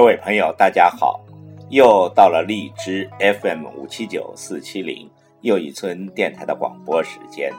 [0.00, 1.20] 各位朋友，大家好！
[1.68, 5.06] 又到了荔枝 FM 五七九四七零
[5.42, 7.52] 又一村电台的广播时间。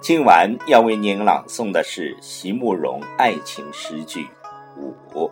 [0.00, 4.26] 今晚要为您朗诵的是席慕容爱情诗句
[4.76, 5.30] 五，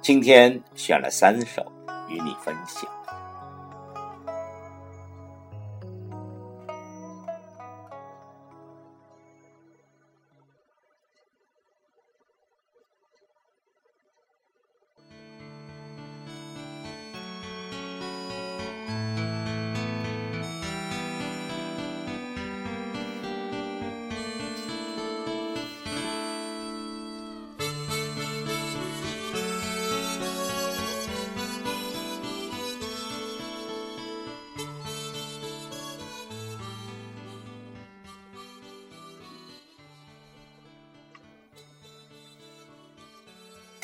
[0.00, 1.60] 今天选了三首
[2.08, 2.88] 与你分享。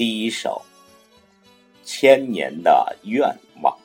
[0.01, 0.65] 第一首
[1.87, 3.79] 《千年的愿望》，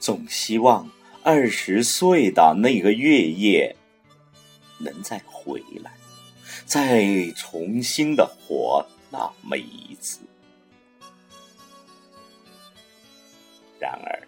[0.00, 0.90] 总希望
[1.22, 3.76] 二十岁的那个月夜
[4.80, 5.92] 能再回来，
[6.66, 10.18] 再重新的活那么一次。
[13.78, 14.26] 然而，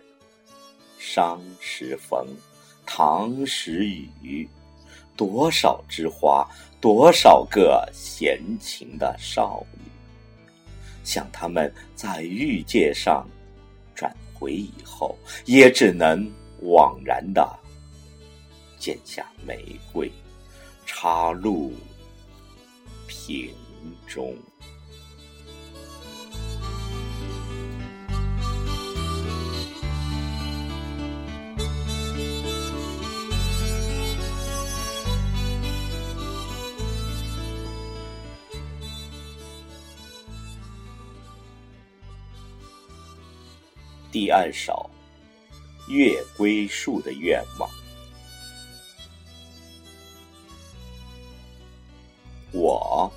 [1.01, 2.25] 伤时风，
[2.87, 3.85] 唐时
[4.23, 4.49] 雨。
[5.17, 6.49] 多少枝花，
[6.81, 9.81] 多少个闲情的少女，
[11.03, 13.27] 想他们在玉界上
[13.95, 16.31] 转回以后，也只能
[16.63, 17.49] 枉然的
[18.79, 20.11] 剪下玫瑰，
[20.85, 21.73] 插入
[23.07, 23.55] 瓶
[24.07, 24.35] 中。
[44.15, 44.89] 第二首
[45.93, 47.69] 《月归树的愿望》，
[52.53, 53.13] 我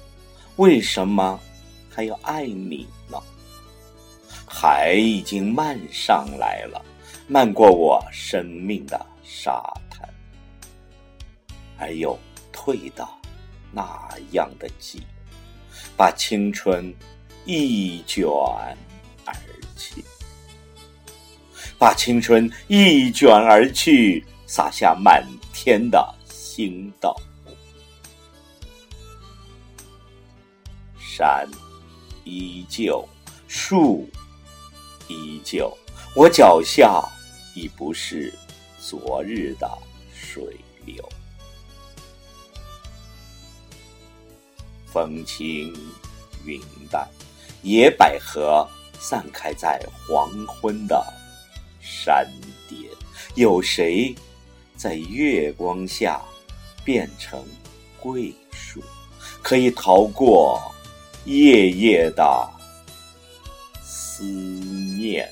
[0.55, 1.39] 为什么
[1.87, 3.21] 还要爱你呢？
[4.47, 6.83] 海已经漫上来了，
[7.27, 10.11] 漫过我生命的沙滩，
[11.77, 12.17] 而又
[12.51, 13.21] 退到
[13.71, 13.85] 那
[14.31, 15.03] 样的急，
[15.95, 16.91] 把青春
[17.45, 18.25] 一卷
[19.25, 19.35] 而
[19.77, 20.03] 去。
[21.79, 25.23] 把青春一卷而去，洒下满
[25.53, 27.15] 天的星斗。
[30.99, 31.47] 山
[32.23, 33.07] 依旧，
[33.47, 34.09] 树
[35.07, 35.75] 依旧，
[36.15, 37.03] 我脚下
[37.55, 38.33] 已不是
[38.79, 39.69] 昨日的
[40.13, 40.43] 水
[40.85, 41.07] 流。
[44.85, 45.71] 风轻
[46.43, 47.07] 云淡，
[47.61, 48.67] 野百合
[48.99, 51.16] 散开在黄昏的。
[52.07, 52.25] 山
[52.69, 52.89] 巅，
[53.35, 54.15] 有谁
[54.77, 56.21] 在月光下
[56.85, 57.43] 变成
[57.99, 58.81] 桂树，
[59.41, 60.57] 可以逃过
[61.25, 62.49] 夜夜的
[63.83, 65.29] 思念？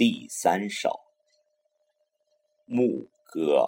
[0.00, 0.88] 第三首
[2.64, 3.66] 《牧歌》，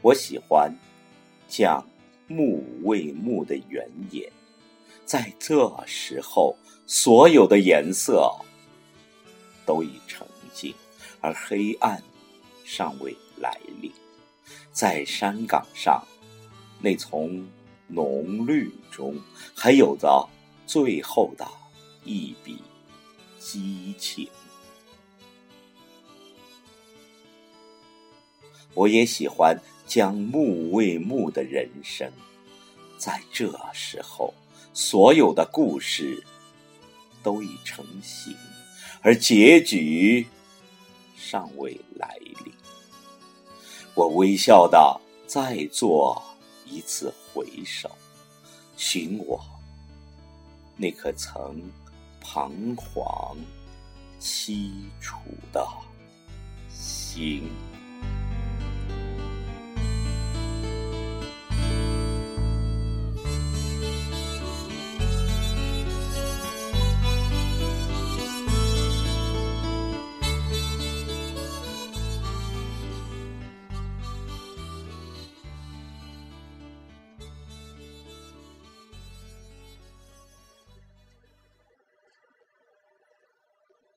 [0.00, 0.74] 我喜欢
[1.46, 1.86] 讲
[2.26, 4.32] 木为木的原野，
[5.04, 6.56] 在这时候，
[6.86, 8.34] 所有的颜色
[9.66, 10.74] 都已沉静，
[11.20, 12.02] 而黑暗
[12.64, 13.92] 尚未来临，
[14.72, 16.02] 在山岗上。
[16.82, 17.46] 那丛
[17.86, 19.14] 浓绿中，
[19.54, 20.28] 还有着
[20.66, 21.46] 最后的
[22.04, 22.58] 一笔
[23.38, 24.28] 激情。
[28.72, 32.10] 我也喜欢将木为木的人生，
[32.96, 34.32] 在这时候，
[34.72, 36.24] 所有的故事
[37.22, 38.34] 都已成型，
[39.02, 40.26] 而结局
[41.16, 42.52] 尚未来临。
[43.94, 46.22] 我微笑的在做。
[46.70, 47.90] 一次回首，
[48.76, 49.44] 寻我
[50.76, 51.60] 那颗曾
[52.20, 53.36] 彷徨
[54.20, 54.70] 凄
[55.00, 55.18] 楚
[55.52, 55.66] 的
[56.70, 57.42] 心。